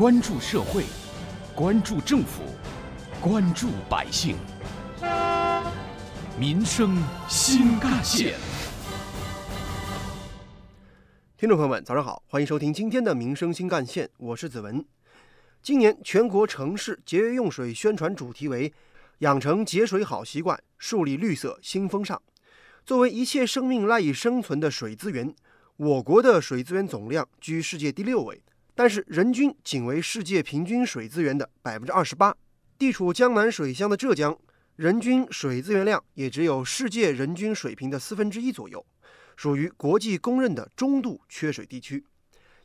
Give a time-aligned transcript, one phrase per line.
[0.00, 0.84] 关注社会，
[1.54, 2.40] 关注政府，
[3.20, 4.34] 关注百姓，
[6.38, 6.96] 民生
[7.28, 8.38] 新干线。
[11.36, 14.82] 听众朋友们，早上好，欢迎收听今天的《民生新干线》，我是子文。
[15.62, 18.72] 今年全国城市节约用水宣传主题为
[19.20, 22.18] “养成节水好习惯，树立绿色新风尚”。
[22.86, 25.34] 作为一切生命赖以生存的水资源，
[25.76, 28.42] 我国的水资源总量居世界第六位，
[28.82, 32.34] 但是人均仅为世界平均水资源的百分之二十八。
[32.78, 34.34] 地处江南水乡的浙江，
[34.76, 38.86] 人均水资源量也只有世界人均水平的四分之一左右。
[39.36, 42.06] 属于国际公认的中度缺水地区，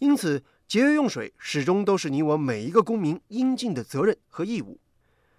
[0.00, 4.78] 因此节约用水始终都是你我每一个公民应尽的责任和义务。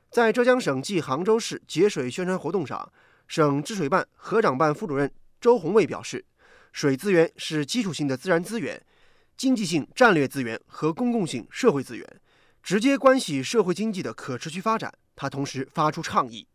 [0.10, 2.92] 在浙江省暨杭州市节水宣传活动上，
[3.28, 6.26] 省治水办河长办副主任周宏卫表示，
[6.72, 8.84] 水资源是基础性的自然资源、
[9.38, 12.22] 经济性战略资源和公共性社会资源，
[12.62, 14.94] 直接关系社会经济的可持续发展。
[15.16, 16.48] 他同时发出倡议：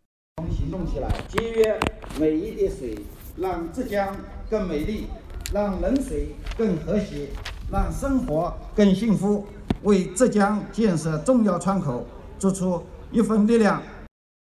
[0.50, 1.80] 行动起来，节约
[2.18, 2.98] 每一滴水。
[3.40, 4.16] 让浙江
[4.50, 5.06] 更美丽，
[5.52, 7.28] 让冷水更和谐，
[7.70, 9.46] 让生活更幸福，
[9.84, 12.04] 为浙江建设重要窗口
[12.36, 13.80] 做出一份力量。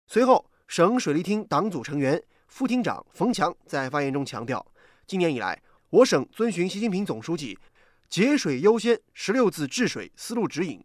[0.07, 4.65] 随后，省水利厅党组成员、副厅长冯强在发言中强调，
[5.05, 7.55] 今年以来，我省遵循习近平总书记
[8.11, 10.83] “节水优先”十六字治水思路指引，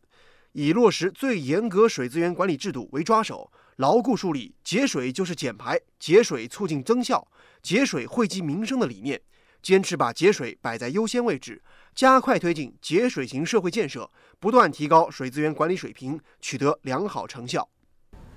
[0.52, 7.26] 以落实最严格水资源管理制度为抓手，牢固树立“节水就是减排，节水促进增效”。
[7.60, 9.20] 节水惠及民生的理念，
[9.60, 11.60] 坚持把节水摆在优先位置，
[11.96, 17.68] 加快推进节水型社会建设，不断提高水资源管理水平，取得良好成效。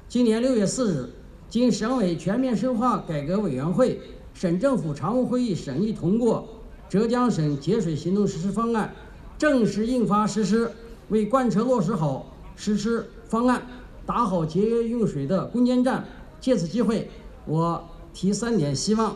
[0.07, 1.09] 今年六月四日，
[1.47, 4.01] 经省委全面深化改革委员会、
[4.33, 6.58] 省政府常务会议审议通过，
[6.89, 8.93] 浙江省节水行动实施方案
[9.37, 10.71] 正式印发实施。
[11.09, 13.63] 为贯彻落实好实施方案，
[14.05, 16.05] 打好节约用水的攻坚战，
[16.41, 17.09] 借此机会，
[17.45, 17.83] 我。
[18.11, 19.15] 提三点希望：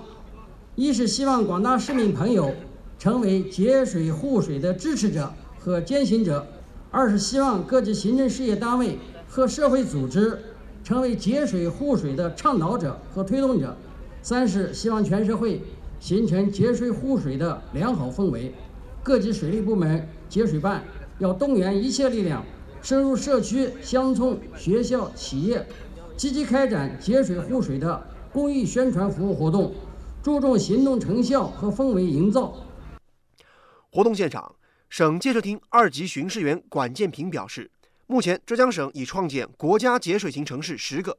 [0.76, 2.54] 一是希望广大市民朋友
[3.00, 6.46] 成为节水护水的支持者和践行者；
[6.92, 10.40] 二是希望各级行政事业单位和社会组织
[10.84, 13.76] 成为节水护水的倡导者和推动者；
[14.22, 15.60] 三是希望全社会
[16.04, 18.54] 形成节水护水的良好氛围。
[19.02, 20.84] 各级水利部门、节水办
[21.18, 22.46] 要动员一切力量，
[22.82, 25.66] 深入社区、乡村、学校、企业，
[26.18, 28.06] 积极开展节水护水的。
[28.34, 29.74] 公益宣传服务活动，
[30.22, 32.54] 注重行动成效和氛围营造。
[33.90, 34.54] 活动现场，
[34.90, 37.72] 省建设厅二级巡视员管建平表示，
[38.08, 41.18] 目前浙江省已创建国家节水型城市十个，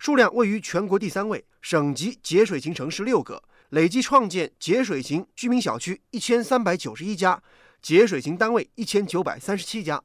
[0.00, 3.40] 数量位于全国第三位；省级节水型城市六个，
[3.70, 7.42] 累计创建节水型居民小区一千三百九十一家，
[7.82, 10.00] 节水型单位一千九百三十七家，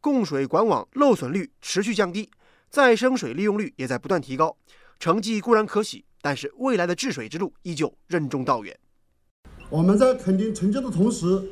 [0.00, 2.30] 供水管网漏损率持续降低，
[2.70, 4.56] 再生水利用率也在不断提高。
[4.98, 8.78] 成绩固然可喜，但是未来的治水之路依旧任重道远。
[9.68, 11.42] 我们在肯定成就的同时，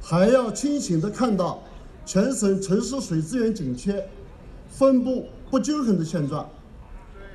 [0.00, 1.64] 还要清醒地看到
[2.06, 4.08] 全省城市水资源紧缺、
[4.68, 6.48] 分布不均衡的现状。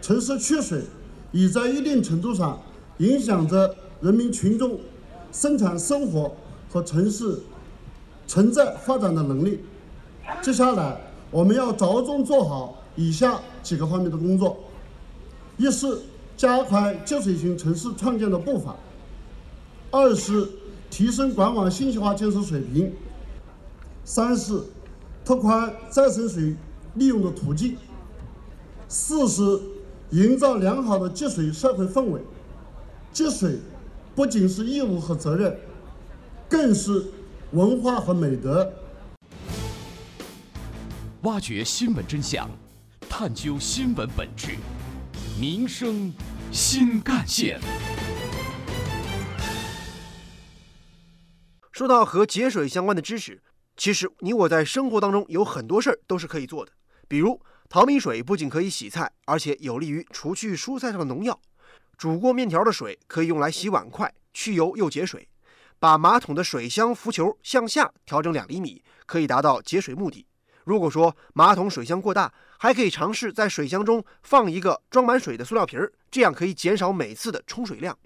[0.01, 0.83] 城市缺水
[1.31, 2.61] 已在一定程度上
[3.03, 4.79] 影响着人民群众
[5.33, 6.33] 生产生活
[6.71, 7.37] 和城市
[8.25, 9.59] 存在发展的能力。
[10.41, 10.97] 接下来，
[11.29, 14.57] 我们要着重做好以下几个方面的工作。
[15.57, 15.99] 一是
[16.37, 18.73] 加快节水型城市创建的步伐，
[19.91, 20.47] 二是
[20.89, 22.93] 提升管网信息化建设水平，
[24.05, 24.61] 三是
[25.25, 26.55] 拓宽再生水
[26.95, 27.75] 利用的途径，
[28.87, 29.41] 四是
[30.11, 32.21] 营造良好的节水社会氛围。
[33.13, 33.59] 节水
[34.15, 35.55] 不仅是义务和责任，
[36.49, 37.05] 更是
[37.51, 38.73] 文化和美德。
[41.21, 42.49] 挖掘新闻真相，
[43.07, 44.57] 探究新闻本质。
[45.39, 46.11] 民生
[46.51, 47.59] 新干线。
[51.71, 53.43] 说到和节水相关的知识，
[53.77, 56.71] 其实你我在生活当中有很多事儿都是可以做的。
[57.07, 57.39] 比如，
[57.69, 61.35] 淘米水不仅可以洗菜，而且有利于除去蔬菜上的农药；
[62.03, 65.21] 煮过面条的水可以用来洗碗筷，去油又节水；
[65.79, 70.27] 把马桶的水箱浮球向下调整两厘米，可以达到节水目的。
[70.65, 77.97] 如果说马桶水箱过大，还可以尝试在水箱中放一个装满水的塑料瓶儿，这样可以减少每次的冲水量。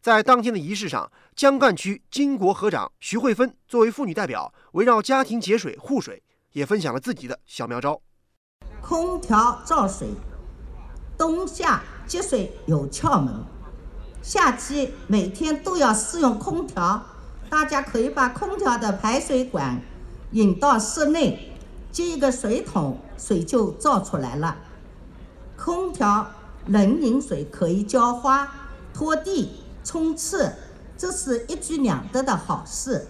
[0.00, 6.22] 在当天的仪式上，江干区金国河长徐慧芬作为妇女代表，围绕家庭节水护水，
[6.52, 8.00] 也分享了自己的小妙招。
[8.80, 10.10] 空调造水，
[11.18, 13.34] 冬夏节水有窍门。
[14.22, 17.04] 夏季每天都要使用空调，
[17.50, 19.80] 大家可以把空调的排水管
[20.32, 21.50] 引到室内。
[21.92, 24.56] 接一个水桶，水就造出来了。
[25.56, 26.28] 空调、
[26.66, 28.52] 冷饮水可以浇花、
[28.92, 30.52] 拖地、冲刺，
[30.98, 33.06] 这是一举两得的好事。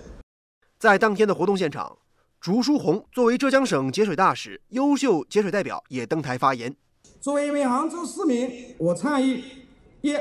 [0.79, 1.97] 在当天的活动现场，
[2.39, 6.77] 竹书红作为浙江省节水大使、优秀节水代表也登台发言。
[7.25, 9.43] 作为一名杭州市民，我倡议：
[10.03, 10.15] 一，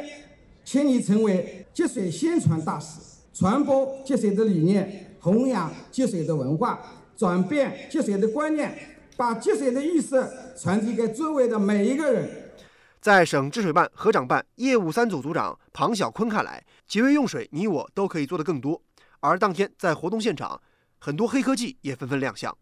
[0.64, 3.02] 请你成为节水宣传大使，
[3.34, 6.80] 传播节水的理念，弘扬节水的文化，
[7.18, 12.54] 转变节水的观念，把节水的意识传递给周围的每一个人。
[13.02, 18.82] 在省治水办河长办业务三组组长庞小坤看来，节约用水，你我都可以做得更多。
[19.20, 20.62] 而当天在活动现场，
[21.00, 22.58] 很多黑科技也纷纷亮相。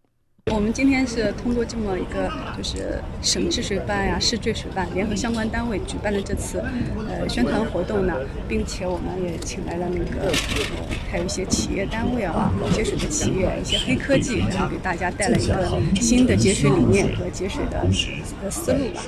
[0.47, 6.59] 我们今天是通过这么一个，就是省治水办呀、市治水办联合相关单位举办的这次
[7.07, 8.15] 呃宣传活动呢，
[8.47, 10.33] 并且我们也请来了那个
[11.11, 17.85] 还有一些企业单位啊，节水的企业，一些黑科技，然后给大家带来一个新的节水理念和节水的
[18.41, 19.03] 的思路吧。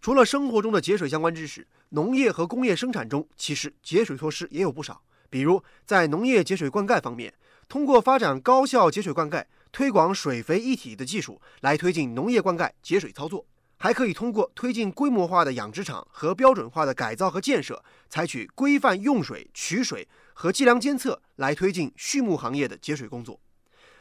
[0.00, 5.02] 除了生活中的节水相关知识，农业和工业生产中其实节水措施也有不少。
[5.28, 7.34] 比如在农业节水灌溉方面，
[7.68, 9.44] 通过发展高效节水灌溉。
[9.76, 13.44] 推广水肥一体的技术来推进农业灌溉节水操作，
[13.76, 23.38] 还可以通过推进规模化的养殖场和标准化的改造和建设，采取规范用水、取水和计量监测来推进畜牧行业的节水工作。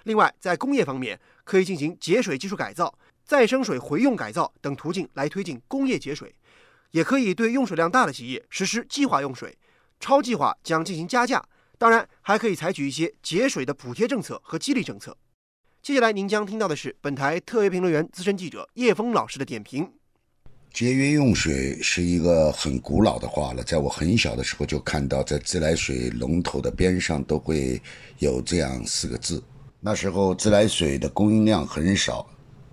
[0.04, 6.33] 另外，在工业方面，可以进行节水技术改造、再生水回用改造等途径来推进工业节水，
[6.92, 9.57] 也可以对用水量大的企业实施计划用水，
[10.00, 11.44] 超计划将进行加价。
[11.78, 15.18] 当然，还可以采取一些节水的补贴政策和激励政策。
[15.86, 19.88] 接下来您将听到的是本台特约评论员、资深记者叶峰老师的点评。
[20.74, 27.80] 节约用水是一个很古老的话了，在我很小的时候就看到，在自来水龙头的边上都会
[28.18, 29.44] 有这样四个字。
[29.80, 32.28] 那时候自来水的供应量很少，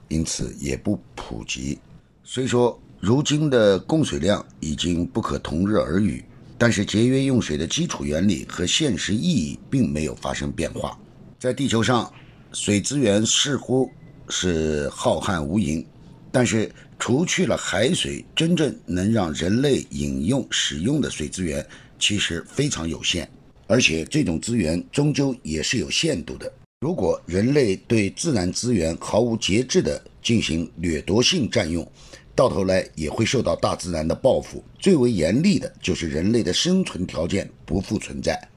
[0.09, 1.79] 因此也不普及。
[2.25, 6.25] 虽说如今的供水量已经不可同日而语，
[6.57, 10.99] 但是节约用水的基础原理和现实意义并没有发生变化。
[11.39, 12.11] 在地球上。
[12.53, 13.91] 水资源似乎
[14.29, 15.85] 是浩瀚无垠，
[16.31, 21.67] 但是除去了海水，真正能让人类饮用使用的水资源
[21.99, 23.29] 其实非常有限，
[23.67, 26.53] 而且这种资源终究也是有限度的。
[26.81, 31.87] 如果人类对自然资源毫无节制地进行掠夺性占用，
[32.35, 34.63] 到头来也会受到大自然的报复。
[34.79, 38.49] 最为严厉的就是人类的生存条件不复存在，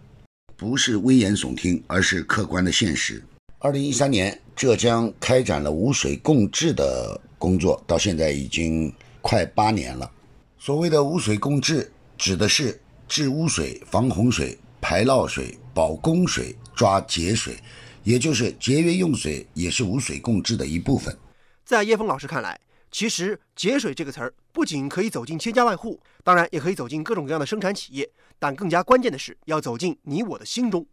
[0.56, 3.24] 不是危言耸听，而是客观的现实。
[3.65, 10.12] 二零一三年，浙江开展了污水共治的工作，到现在已经快八年了。
[10.59, 17.57] 所谓的污水共治，指的是治污水、防洪水、排涝水、保供水、抓节水，
[18.03, 21.17] 也就是节约用水，也是污水共治的一部分。
[21.65, 22.59] 在叶峰老师看来，
[22.91, 28.07] 其实“节水”这个词儿不仅可以走进千家万户，当然也可以走进各种各样的生产企业，
[28.38, 30.85] 但更加关键的是要走进你我的心中。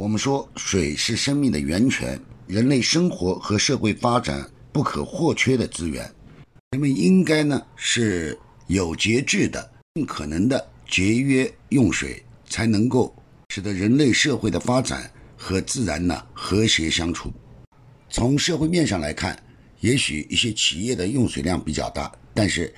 [0.00, 6.04] 我们说，水是生命的源泉，人类生活和社会发展不可或缺的资源。
[6.72, 13.16] 人们应该呢是有节制的，尽可能的节约用水，才能够
[13.48, 17.32] 使得人类社会的发展和自然呢和谐相处。
[18.10, 19.42] 从社会面上来看，
[19.80, 22.72] 也许一些企业的用水量比较大，但是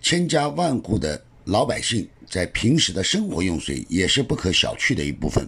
[0.00, 5.46] 千家万户的老百姓在平时的生活用水也是不可小觑的一部分。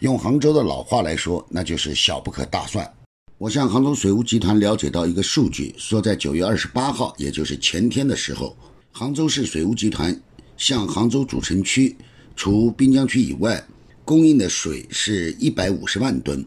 [0.00, 2.90] 用杭州的老话来说，那就是小不可大算。
[3.36, 8.56] 我向杭州水务集团了解到一个数据，说在九月二十八号，也就是前天的时候，
[8.92, 10.18] 杭州市水务集团
[10.56, 11.94] 向杭州主城区
[12.34, 13.62] 除滨江区以外
[14.02, 16.42] 供应的水是一百五十万吨，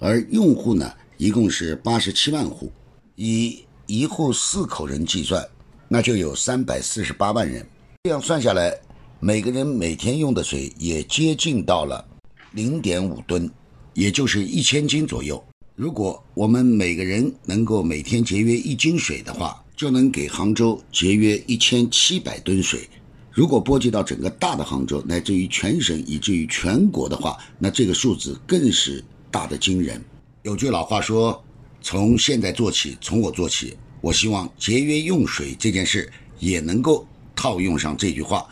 [0.00, 2.72] 而用户呢一共是八十七万户，
[3.14, 5.46] 以一户四口人计算，
[5.86, 7.64] 那就有三百四十八万人。
[8.02, 8.76] 这样算下来，
[9.20, 12.04] 每个人每天用的水也接近到了。
[12.52, 13.50] 零点五吨，
[13.94, 15.42] 也就是一千斤左右。
[15.74, 22.88] 如果我们每个人能够每天节约一斤水的话，就能给杭州节约一千七百吨水。
[23.30, 30.04] 如果波及到整个大的杭州，乃至于全省以至于全国的话，那这个数字更是大的惊人。
[30.42, 31.40] 有句老话说
[31.80, 38.48] ：“从现在做起，从我做起。”我希望节约用水这件事也能够套用上这句话：“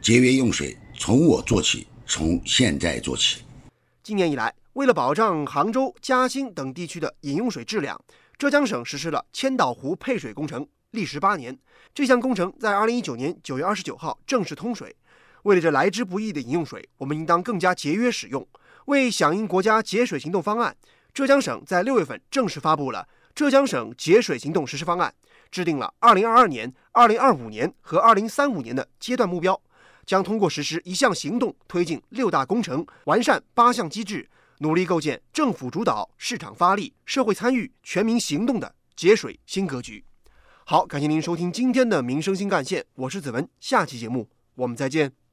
[0.00, 3.44] 节约用水，从我做起。”从现在做起。
[4.02, 8.00] 今年以来，为了保障杭州、嘉兴等地区的饮用水质量，
[8.38, 11.56] 浙江省实施了千岛湖配水工程，历时八年。
[11.94, 14.96] 这项工程在二零一九年九月二十九号正式通水。
[15.42, 18.46] 为了这来之不易的饮用水，我们应当更加节约使用。
[18.86, 20.74] 为响应国家节水行动方案，
[21.12, 25.12] 浙江省在六月份正式发布了《浙江省节水行动实施方案》，
[25.50, 29.60] 制定了2022年、2025年和2035年的阶段目标，
[30.08, 34.26] 将通过实施一项行动推进六大工程，完善八项机制，
[34.60, 40.02] 努力构建政府主导、市场发力、社会参与、全民行动的节水新格局。
[40.64, 45.27] 好，感谢您收听今天的民生新干线，我是子文，下期节目我们再见。